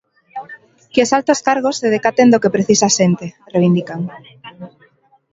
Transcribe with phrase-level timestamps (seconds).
[0.93, 4.01] "Que os altos cargos se decaten do que precisa a xente", reivindican.